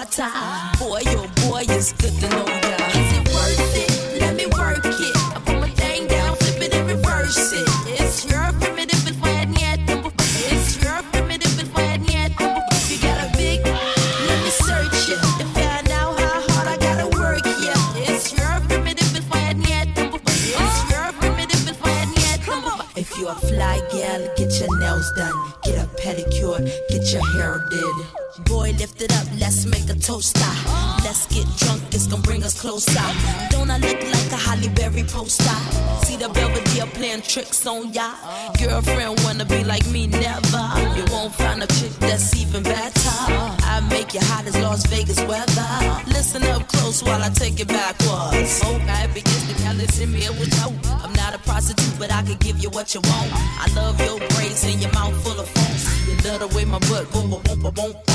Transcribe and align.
Boy, 0.00 1.02
oh 1.08 1.30
boy, 1.46 1.62
it's 1.68 1.92
good 1.92 2.14
to 2.20 2.28
know 2.30 2.46
ya. 2.46 2.76
Is 2.96 3.12
it 3.18 3.28
worth 3.28 3.76
it? 3.76 4.18
Let 4.18 4.34
me 4.34 4.46
work 4.46 4.80
it. 4.82 5.16
I 5.36 5.42
put 5.44 5.60
my 5.60 5.68
thing 5.68 6.06
down, 6.06 6.36
flip 6.36 6.62
it 6.62 6.74
and 6.74 6.88
reverse 6.88 7.52
it. 7.52 7.68
It's 7.86 8.24
your 8.24 8.50
primitive 8.60 9.06
and 9.06 9.20
wet 9.20 9.48
yet. 9.60 9.78
It's 10.48 10.82
your 10.82 11.02
primitive 11.12 11.52
and 11.60 11.74
wet 11.74 12.00
yet. 12.10 12.32
If 12.32 12.90
you 12.90 12.98
got 13.06 13.28
a 13.28 13.36
big, 13.36 13.60
let 13.62 14.42
me 14.42 14.48
search 14.48 15.10
it. 15.12 15.20
If 15.38 15.54
I 15.58 15.82
know 15.92 16.16
how 16.16 16.40
hard 16.48 16.68
I 16.68 16.76
gotta 16.78 17.06
work, 17.20 17.44
yeah. 17.60 18.08
It's 18.08 18.32
your 18.32 18.58
primitive 18.70 19.14
and 19.14 19.28
wet 19.28 19.56
yet. 19.68 19.86
It's 19.98 20.90
your 20.90 21.12
primitive 21.20 21.68
and 21.68 21.78
wet 21.84 22.08
yet. 22.16 22.40
If 22.96 23.18
you 23.18 23.28
a 23.28 23.34
fly 23.34 23.82
gal, 23.92 24.32
get 24.34 24.58
your 24.58 24.80
nails 24.80 25.12
done. 25.12 25.36
Get 25.62 25.76
a 25.76 25.86
pedicure, 26.00 26.64
get 26.88 27.12
your 27.12 27.26
hair 27.36 27.60
did. 27.70 28.46
Boy, 28.46 28.72
lift 28.78 29.02
it 29.02 29.12
up 29.12 29.29
toaster. 30.00 30.40
Let's 31.04 31.26
get 31.26 31.46
drunk, 31.56 31.82
it's 31.92 32.06
gonna 32.06 32.22
bring 32.22 32.42
us 32.42 32.58
closer. 32.60 33.04
Don't 33.50 33.70
I 33.70 33.78
look 33.78 34.00
like 34.02 34.32
a 34.32 34.36
Halle 34.36 34.68
Berry 34.74 35.04
poster? 35.04 35.56
See 36.04 36.16
the 36.16 36.28
Belvedere 36.28 36.86
playing 36.94 37.22
tricks 37.22 37.66
on 37.66 37.92
ya. 37.92 38.14
Girlfriend 38.58 39.20
wanna 39.24 39.44
be 39.44 39.64
like 39.64 39.86
me, 39.90 40.06
never. 40.06 40.64
You 40.96 41.04
won't 41.10 41.34
find 41.34 41.62
a 41.62 41.66
chick 41.66 41.92
that's 42.00 42.34
even 42.36 42.62
better. 42.62 43.16
I 43.72 43.80
make 43.90 44.14
you 44.14 44.20
hot 44.20 44.46
as 44.46 44.56
Las 44.58 44.86
Vegas 44.86 45.20
weather. 45.24 45.68
Listen 46.06 46.42
up 46.44 46.66
close 46.68 47.02
while 47.02 47.22
I 47.22 47.28
take 47.30 47.60
it 47.60 47.68
backwards. 47.68 48.60
Oh, 48.64 48.80
I 48.88 49.06
begins 49.08 49.48
to 49.48 49.54
callous 49.62 50.00
in 50.00 50.12
me 50.12 50.28
with 50.38 50.52
you. 50.60 50.90
I'm 51.02 51.12
not 51.14 51.34
a 51.34 51.38
prostitute, 51.38 51.98
but 51.98 52.12
I 52.12 52.22
can 52.22 52.36
give 52.38 52.58
you 52.58 52.70
what 52.70 52.94
you 52.94 53.00
want. 53.00 53.30
I 53.32 53.66
love 53.74 54.00
your 54.00 54.18
braids 54.34 54.64
and 54.64 54.80
your 54.80 54.92
mouth 54.92 55.16
full 55.22 55.38
of 55.38 55.48
phones. 55.48 56.08
You 56.08 56.14
love 56.30 56.40
the 56.40 56.48
way 56.56 56.64
my 56.64 56.78
butt 56.90 57.10
go, 57.12 57.22
boom, 57.26 57.62
boom, 57.62 57.74
boom. 57.74 58.09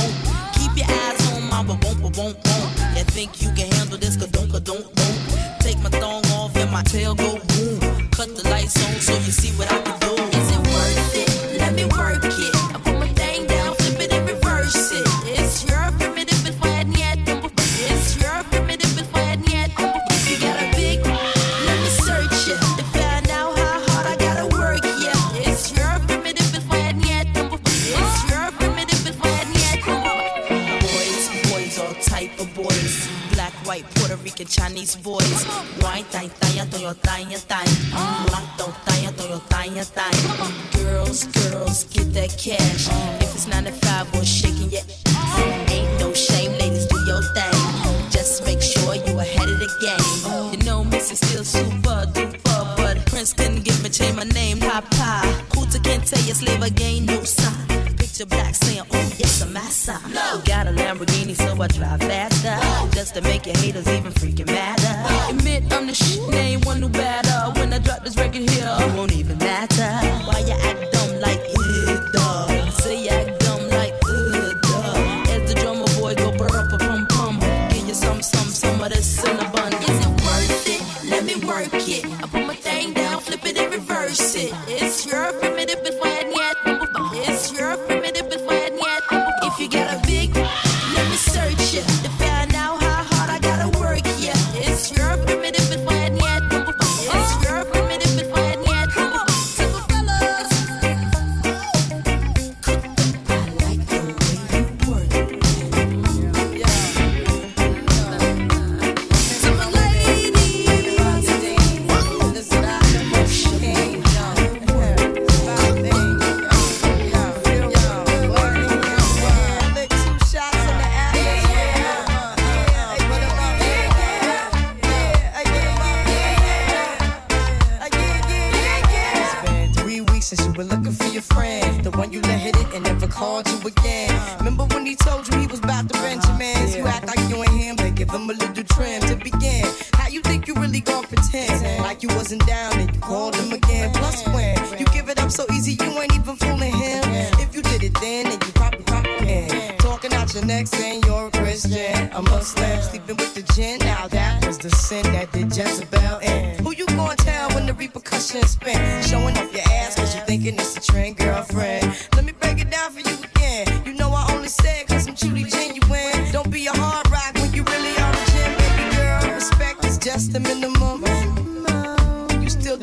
Shh. 65.96 66.45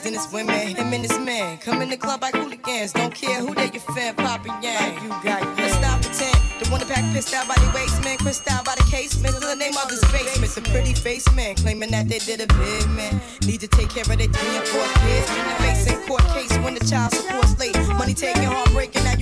Timbs 0.00 0.06
and 0.06 0.16
it's 0.16 0.32
women. 0.32 0.76
Him 0.76 0.92
and 0.92 1.02
his 1.02 1.18
man. 1.18 1.58
Come 1.58 1.82
in 1.82 1.90
the 1.90 1.96
club 1.96 2.22
like 2.22 2.34
hooligans. 2.34 2.92
Don't 2.92 3.14
care 3.14 3.40
who 3.40 3.54
they 3.54 3.70
your 3.70 3.80
fan, 3.94 4.14
Papa 4.14 4.48
Yang. 4.62 4.94
Like 4.94 5.02
you 5.02 5.08
got 5.08 5.24
yeah. 5.24 5.54
Let's 5.58 5.74
stop 5.74 6.00
pretend. 6.00 6.36
The 6.60 6.68
one 6.70 6.80
that 6.80 6.88
pack 6.88 7.04
pissed 7.12 7.34
out 7.34 7.48
by 7.48 7.54
the 7.54 7.70
waist, 7.74 8.02
man. 8.04 8.18
Crissed 8.18 8.50
out 8.50 8.64
by 8.64 8.74
the 8.76 8.84
casement. 8.90 9.34
To 9.34 9.40
the 9.40 9.56
name 9.56 9.76
of 9.76 9.90
his 9.90 10.00
basement. 10.12 10.52
The 10.54 10.62
pretty 10.70 10.94
face 10.94 11.26
man. 11.34 11.54
Claiming 11.56 11.90
that 11.90 12.08
they 12.08 12.18
did 12.18 12.40
a 12.40 12.46
bid, 12.46 12.88
man. 12.90 13.20
Need 13.46 13.60
to 13.60 13.68
take 13.68 13.90
care 13.90 14.02
of 14.02 14.16
their 14.16 14.28
three 14.28 14.56
and 14.56 14.66
four 14.68 14.86
kids. 15.04 15.28
Facing 15.60 16.00
court 16.06 16.24
case 16.32 16.52
when 16.58 16.74
the 16.74 16.84
child 16.84 17.12
support's 17.12 17.58
late. 17.58 17.76
Money 17.98 18.14
taking, 18.14 18.44
heartbreaking. 18.44 19.04
Now 19.04 19.14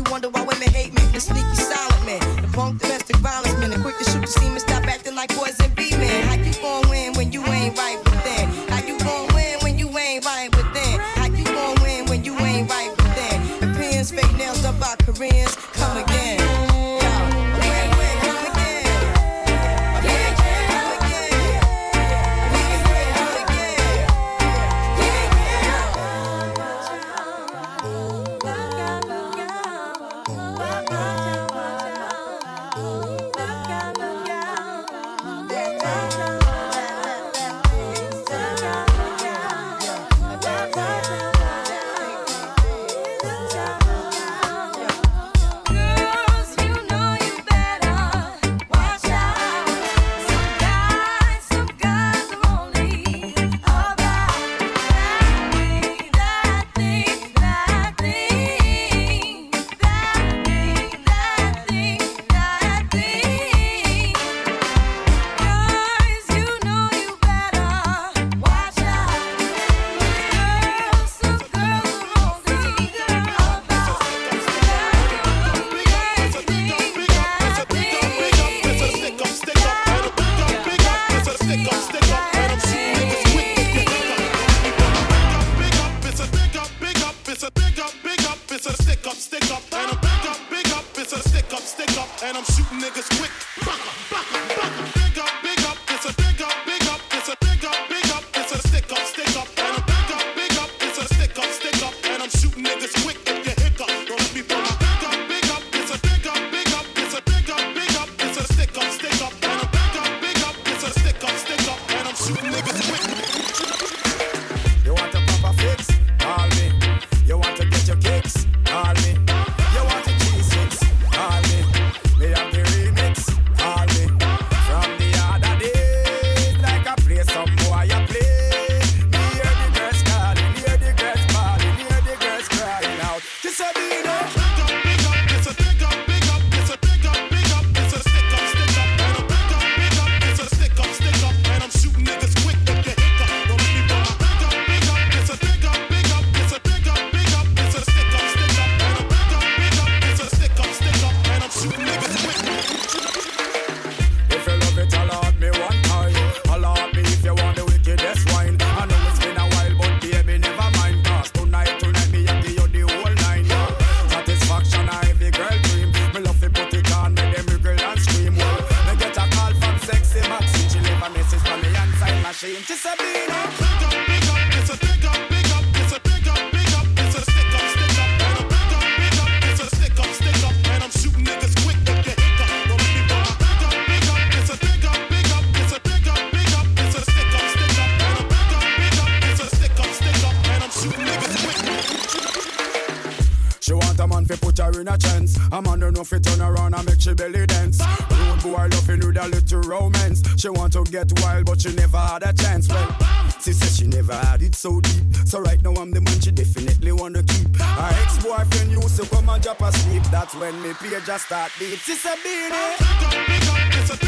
to 200.84 200.90
get 200.90 201.20
wild, 201.22 201.46
but 201.46 201.60
she 201.60 201.72
never 201.74 201.98
had 201.98 202.22
a 202.22 202.32
chance. 202.32 202.68
Well, 202.68 202.96
she 203.40 203.52
says 203.52 203.76
she 203.76 203.86
never 203.86 204.14
had 204.14 204.42
it 204.42 204.54
so 204.54 204.80
deep. 204.80 205.04
So 205.24 205.40
right 205.40 205.62
now 205.62 205.72
I'm 205.74 205.90
the 205.90 206.00
man 206.00 206.20
she 206.20 206.30
definitely 206.30 206.92
wanna 206.92 207.22
keep. 207.22 207.56
Her 207.56 208.02
ex-boyfriend 208.02 208.70
used 208.70 209.00
to 209.00 209.08
come 209.08 209.28
and 209.28 209.42
drop 209.42 209.60
asleep. 209.60 210.02
That's 210.10 210.34
when 210.34 210.60
me 210.62 210.72
page 210.74 211.04
just 211.06 211.26
start 211.26 211.50
beat. 211.58 211.78
She 211.78 211.94
said, 211.94 212.16
Beenie. 212.22 213.98
make 213.98 214.07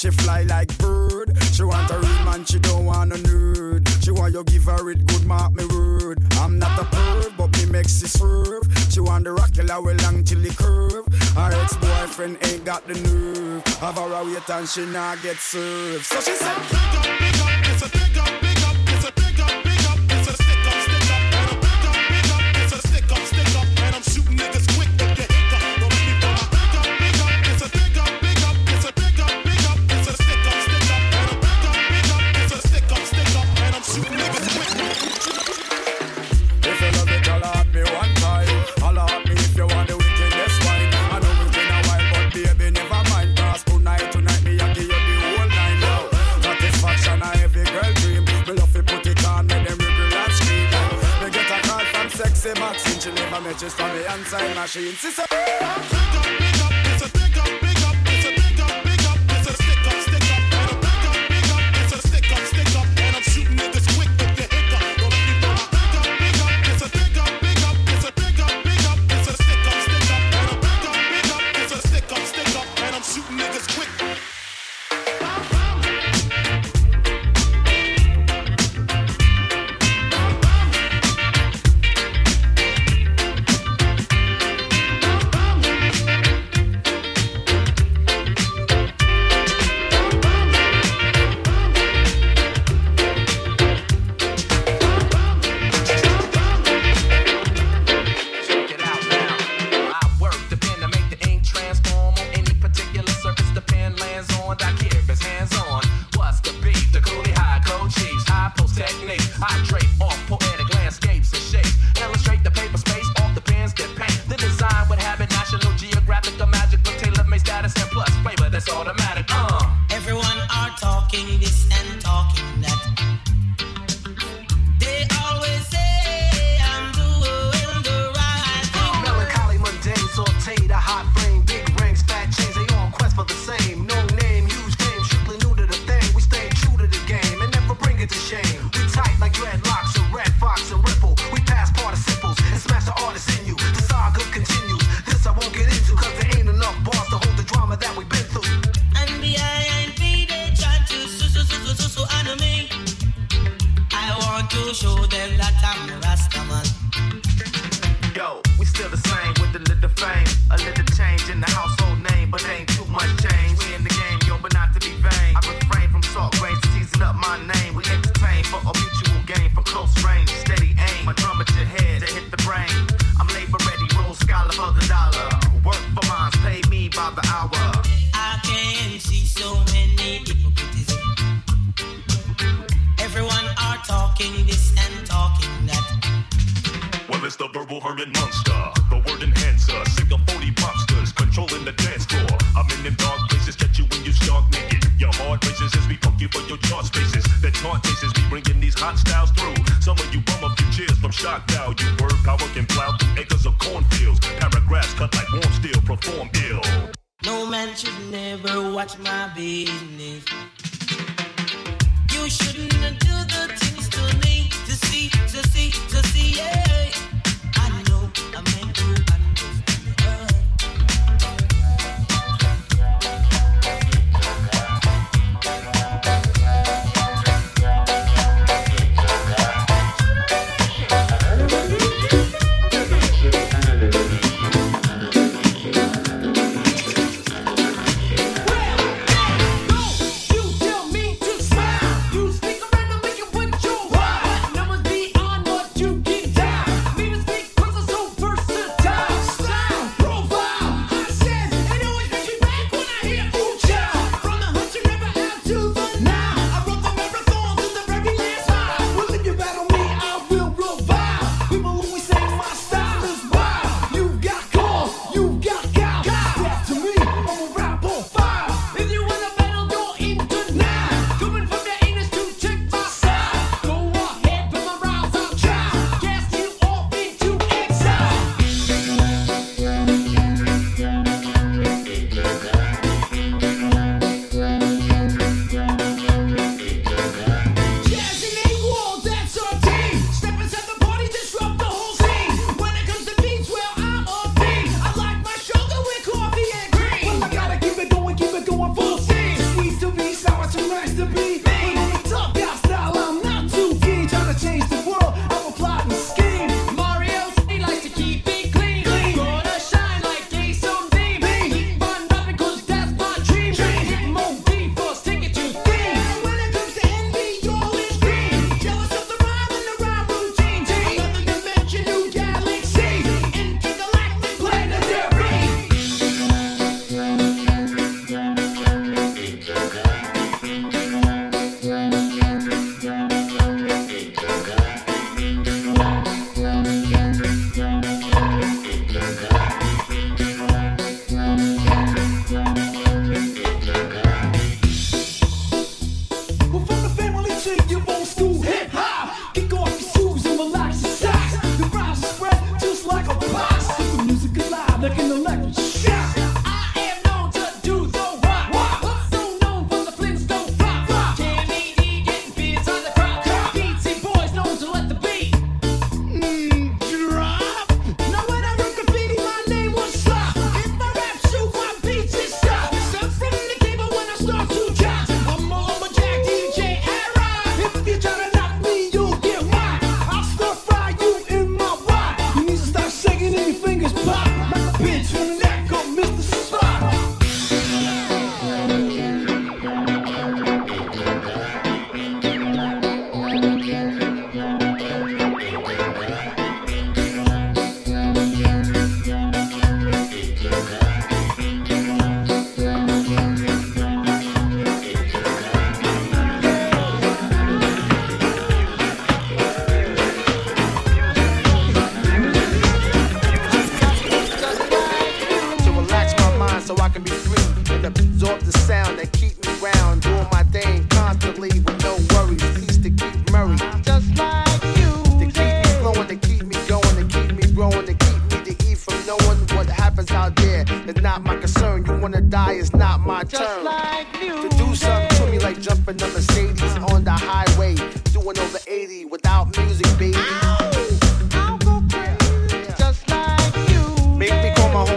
she 0.00 0.08
fly 0.08 0.44
like 0.44 0.76
bird. 0.78 1.30
She 1.52 1.62
want 1.62 1.90
a 1.90 1.98
real 1.98 2.24
man, 2.24 2.46
she 2.46 2.58
don't 2.58 2.86
want 2.86 3.12
a 3.12 3.16
nerd. 3.16 3.86
She 4.02 4.10
want 4.10 4.32
you 4.32 4.42
give 4.44 4.64
her 4.64 4.90
it 4.90 5.04
good, 5.04 5.26
mark 5.26 5.52
me 5.52 5.66
word. 5.66 6.18
I'm 6.38 6.58
not 6.58 6.78
a 6.78 6.84
perv, 6.84 7.36
but 7.36 7.54
me 7.58 7.66
makes 7.66 8.02
it 8.02 8.08
swerve. 8.08 8.62
She 8.88 9.00
want 9.00 9.24
the 9.24 9.32
rock 9.32 9.52
killer 9.52 9.82
well 9.82 9.96
long 9.96 10.24
till 10.24 10.40
the 10.40 10.48
curve. 10.54 11.04
Her 11.36 11.52
ex-boyfriend 11.62 12.38
ain't 12.46 12.64
got 12.64 12.86
the 12.86 12.94
nerve. 12.94 13.62
Have 13.80 13.96
her 13.96 14.14
a 14.14 14.24
wait 14.24 14.48
and 14.48 14.66
she 14.66 14.86
not 14.86 15.20
get 15.22 15.36
served. 15.36 16.06
So 16.06 16.20
she 16.22 16.34
said, 16.34 17.29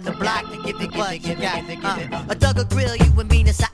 on 0.00 0.12
the 0.12 0.18
block 0.18 0.50
to 0.50 0.62
give 0.62 0.80
it 0.80 0.94
what 0.94 1.20
you 1.22 1.34
got. 1.34 1.62
Uh, 1.84 2.24
a 2.28 2.34
thug 2.34 2.68
grill 2.70 2.96
you 2.96 3.12
would 3.12 3.30
mean 3.30 3.46
it's 3.46 3.58
that's 3.58 3.69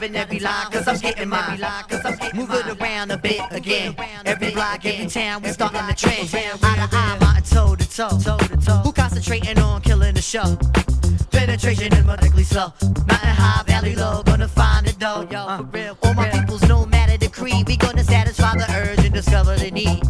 grabbing 0.00 0.16
every 0.16 0.40
line, 0.40 0.70
cause 0.70 0.88
I'm 0.88 0.98
hitting 0.98 1.28
mine. 1.28 1.60
Move 2.34 2.50
around 2.50 3.10
a 3.10 3.18
bit 3.18 3.40
again. 3.50 3.94
Every 4.24 4.50
block, 4.50 4.84
every 4.86 5.06
town, 5.06 5.42
we 5.42 5.50
starting 5.50 5.86
the 5.86 5.94
trend. 5.94 6.30
Eye 6.62 6.76
to 6.76 6.96
eye, 6.96 7.18
mountain 7.20 7.44
toe 7.44 7.74
to 7.74 7.86
toe. 7.86 8.78
Who 8.82 8.92
concentrating 8.92 9.58
on 9.58 9.82
killing 9.82 10.14
the 10.14 10.22
show? 10.22 10.56
Penetration 11.30 11.92
is 11.92 12.04
methodically 12.04 12.44
slow. 12.44 12.72
Mountain 12.80 13.36
high, 13.42 13.62
valley 13.66 13.94
low, 13.94 14.22
gonna 14.22 14.48
find 14.48 14.86
it 14.86 14.98
though. 14.98 15.26
Yo, 15.30 15.38
uh, 15.38 15.62
real. 15.70 15.98
All 16.02 16.14
my 16.14 16.30
peoples, 16.30 16.62
no 16.62 16.86
matter 16.86 17.18
the 17.18 17.28
creed, 17.28 17.66
we 17.66 17.76
gonna 17.76 18.04
satisfy 18.04 18.56
the 18.56 18.66
urge 18.72 19.04
and 19.04 19.14
discover 19.14 19.56
the 19.56 19.70
need. 19.70 20.02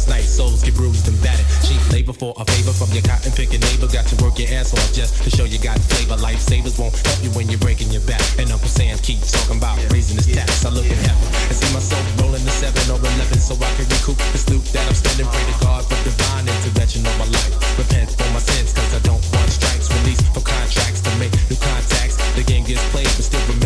last 0.00 0.08
night. 0.08 0.24
Souls 0.24 0.62
get 0.62 0.74
bruised 0.74 1.08
and 1.08 1.16
battered. 1.22 1.44
Cheap 1.66 1.80
labor 1.92 2.12
for 2.12 2.32
a 2.38 2.44
favor 2.44 2.72
from 2.72 2.88
your 2.96 3.02
cotton 3.02 3.32
picking 3.32 3.60
neighbor. 3.60 3.86
Got 3.88 4.06
to 4.08 4.16
work 4.24 4.38
your 4.38 4.48
ass 4.56 4.72
off 4.72 4.92
just 4.92 5.22
to 5.24 5.30
show 5.30 5.44
you 5.44 5.58
got 5.58 5.76
flavor. 5.92 6.16
Lifesavers 6.16 6.78
won't 6.78 6.96
help 7.04 7.20
you 7.22 7.30
when 7.36 7.48
you're 7.48 7.60
breaking 7.60 7.90
your 7.90 8.04
back. 8.08 8.22
And 8.38 8.50
Uncle 8.50 8.68
Sam 8.68 8.96
keeps 8.98 9.32
talking 9.32 9.58
about 9.58 9.76
raising 9.92 10.16
his 10.16 10.32
tax. 10.32 10.64
I 10.64 10.70
look 10.70 10.86
at 10.86 10.96
heaven 11.04 11.28
and 11.48 11.56
see 11.56 11.68
myself 11.74 12.04
rolling 12.20 12.44
the 12.44 12.54
seven 12.54 12.80
or 12.88 12.98
eleven 13.00 13.38
so 13.40 13.54
I 13.60 13.68
can 13.76 13.86
recoup 13.92 14.16
the 14.32 14.40
stoop 14.40 14.64
that 14.72 14.86
I'm 14.88 14.96
spending. 14.96 15.28
Pray 15.28 15.44
to 15.52 15.56
God 15.60 15.84
for 15.84 15.98
divine 16.04 16.48
intervention 16.48 17.04
on 17.04 17.16
my 17.20 17.28
life. 17.28 17.52
Repent 17.76 18.08
for 18.16 18.30
my 18.32 18.40
sins, 18.40 18.72
cause 18.72 18.92
I 18.96 19.00
don't 19.04 19.22
want 19.36 19.50
strikes. 19.52 19.92
Release 20.00 20.22
from 20.32 20.44
contracts 20.44 21.04
to 21.04 21.10
make 21.20 21.34
new 21.50 21.58
contacts. 21.60 22.16
The 22.38 22.44
game 22.44 22.64
gets 22.64 22.82
played, 22.94 23.10
but 23.18 23.26
still 23.26 23.42
remains 23.52 23.59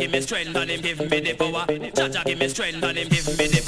give 0.00 0.12
me 0.12 0.20
strength 0.22 0.56
and 0.56 0.70
him 0.70 0.80
give 0.80 0.98
me 0.98 1.20
the 1.20 1.34
power. 1.34 1.66
Jaja 1.66 2.24
give 2.24 2.38
me 2.38 2.48
strength 2.48 2.82
and 2.82 2.96
him 2.96 3.08
give 3.08 3.26
me 3.26 3.46
the 3.46 3.60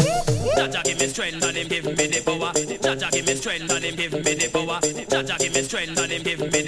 Jaja 0.56 0.82
give 0.84 1.00
me 1.00 1.06
strength 1.06 1.44
and 1.44 1.56
him 1.56 1.68
give 1.68 1.84
me 1.84 2.06
the 2.06 2.22
power. 2.24 2.52
Jaja 2.52 3.10
give 3.12 3.26
me 3.26 3.34
strength 3.34 3.70
and 3.70 3.84
him 3.84 3.94
give 3.96 4.12
me 4.12 4.34
the 4.34 4.48
power. 4.48 4.80
Jaja 4.80 5.38
give 5.38 5.54
me 5.54 5.62
strength 5.62 5.98
and 5.98 6.12
him 6.12 6.22
give 6.22 6.40
me 6.40 6.61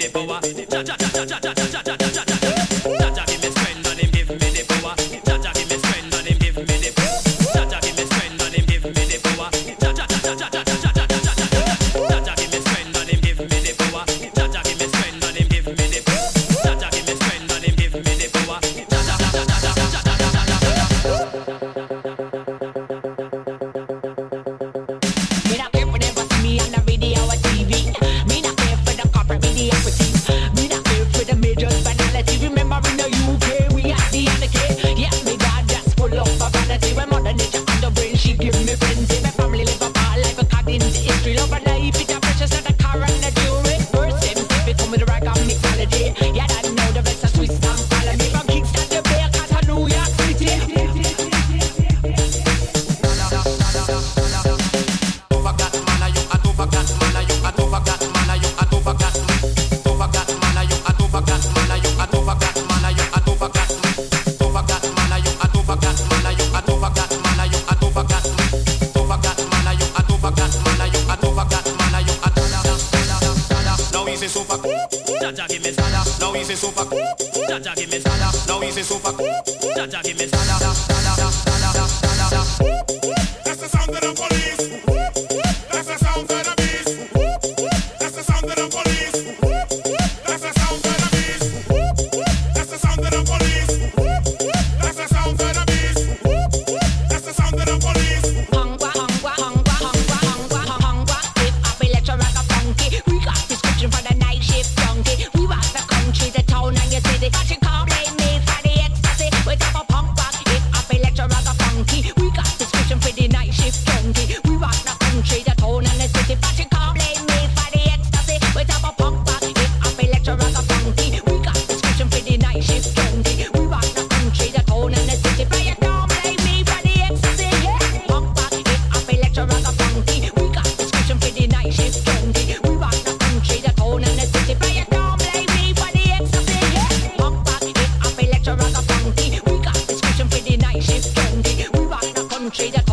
trade 142.55 142.84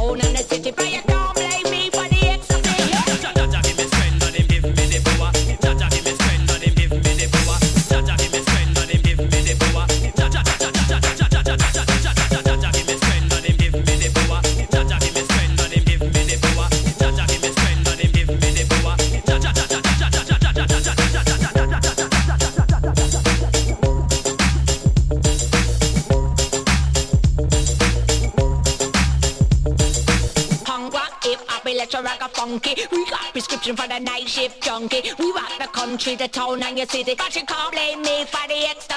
come 35.93 35.99
to 35.99 36.17
the 36.17 36.29
town 36.29 36.63
and 36.63 36.79
you 36.79 36.87
see 36.87 37.03
the 37.03 37.15
But 37.15 37.37
you 37.37 37.45
can't 37.45 37.73
blame 37.73 38.01
me 38.01 38.25
for 38.25 38.49
the 38.49 38.67
extra 38.71 38.92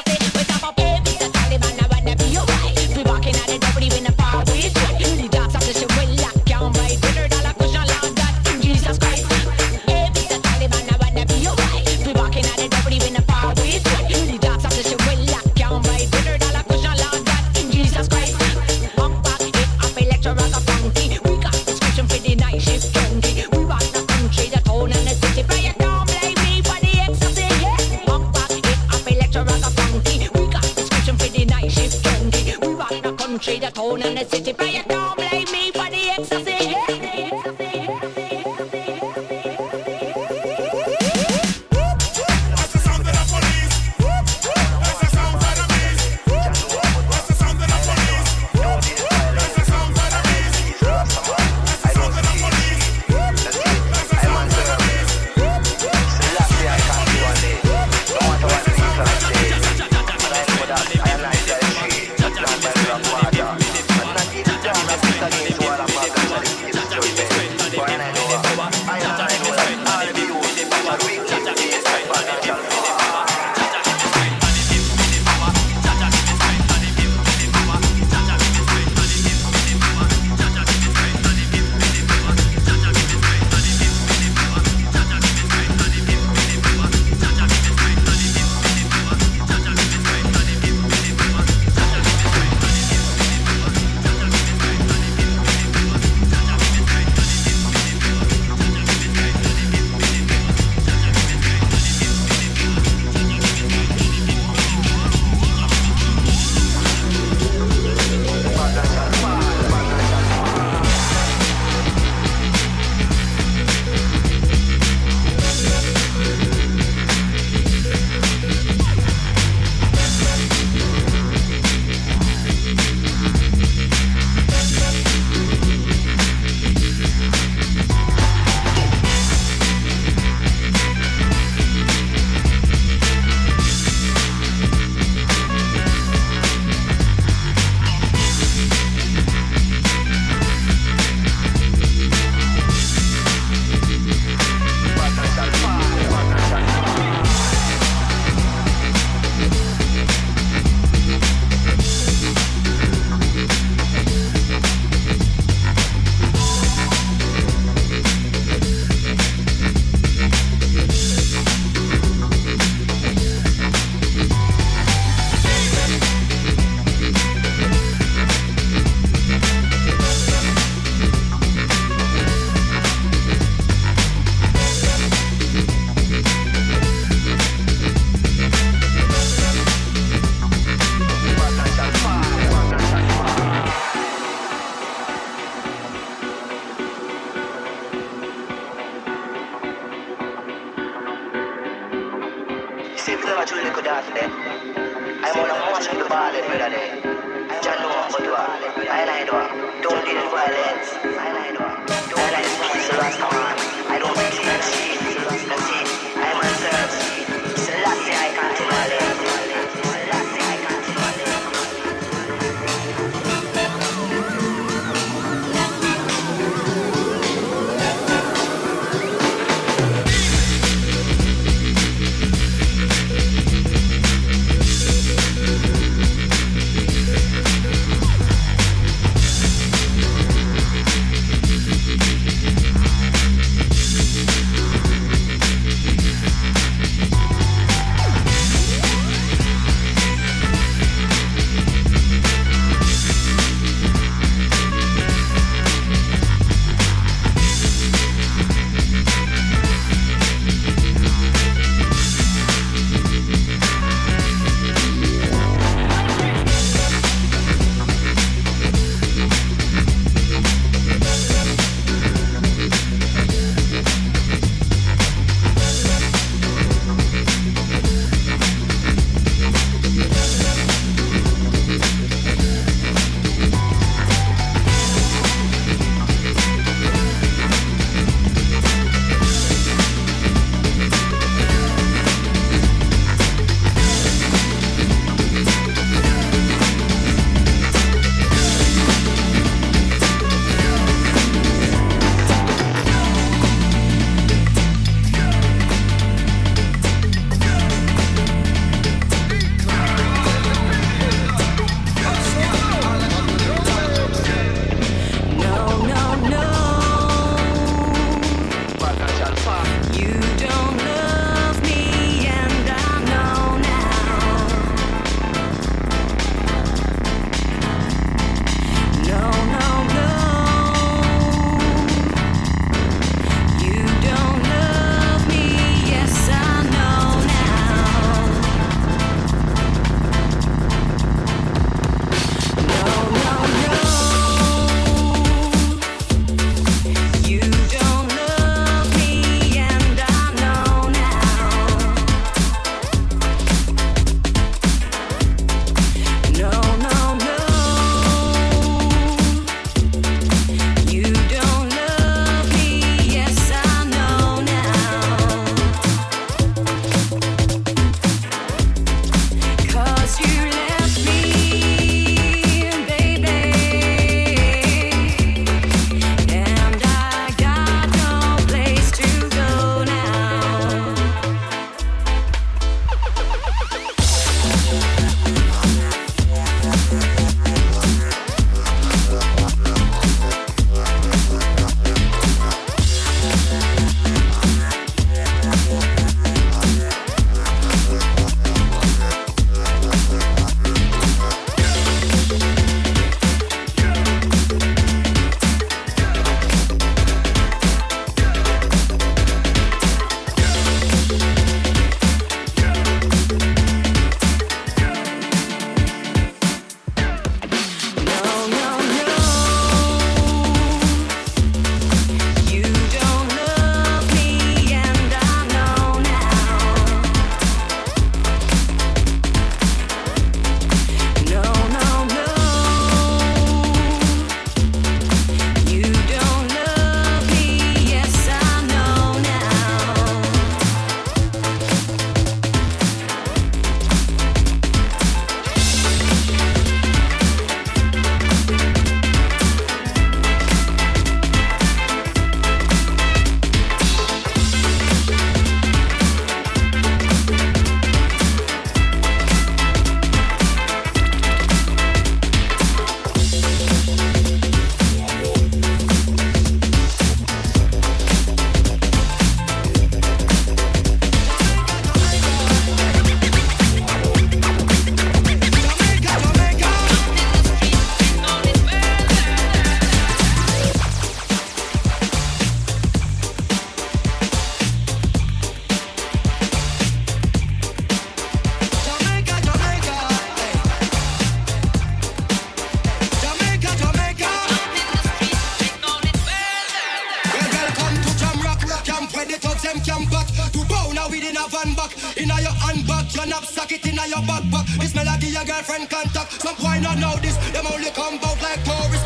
Some 496.30 496.56
why 496.58 496.80
not 496.80 496.98
know 496.98 497.16
this? 497.22 497.38
Them 497.52 497.66
only 497.68 497.92
come 497.92 498.16
out 498.24 498.42
like 498.42 498.64
tourists. 498.64 499.05